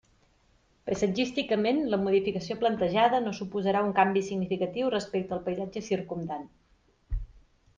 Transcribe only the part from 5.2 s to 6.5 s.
al paisatge circumdant.